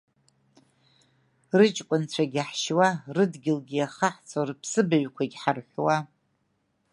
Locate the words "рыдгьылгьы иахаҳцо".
3.15-4.39